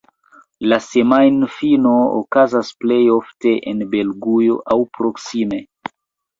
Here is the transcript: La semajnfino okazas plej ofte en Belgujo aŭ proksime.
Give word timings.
La 0.69 0.77
semajnfino 0.85 1.91
okazas 2.21 2.73
plej 2.81 2.99
ofte 3.19 3.55
en 3.75 3.87
Belgujo 3.95 4.59
aŭ 4.77 4.81
proksime. 4.99 5.65